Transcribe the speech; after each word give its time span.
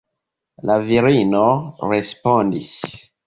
La 0.69 0.77
virino 0.87 1.43
respondis: 1.91 2.73